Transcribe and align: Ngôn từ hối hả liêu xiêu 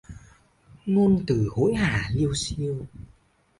Ngôn 0.85 1.23
từ 1.27 1.47
hối 1.51 1.73
hả 1.75 2.09
liêu 2.13 2.33
xiêu 2.35 2.87